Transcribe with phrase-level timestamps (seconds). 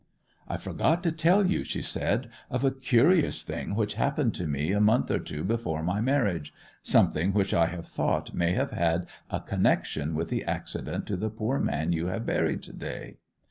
[0.47, 4.71] 'I forgot to tell you,' she said, 'of a curious thing which happened to me
[4.71, 9.41] a month or two before my marriage—something which I have thought may have had a
[9.41, 13.17] connection with the accident to the poor man you have buried to day.